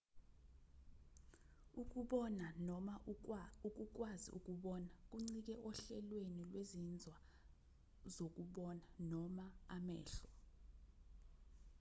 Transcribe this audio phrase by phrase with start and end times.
[1.81, 2.93] ukubona noma
[3.67, 7.17] ukukwazi ukubona kuncike ohlelweni lwezinzwa
[8.13, 9.45] zokubona noma
[9.75, 10.29] amehlo